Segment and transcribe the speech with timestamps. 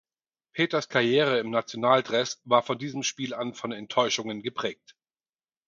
[0.53, 4.95] Peters Karriere im Nationaldress war von diesem Spiel an von Enttäuschungen geprägt.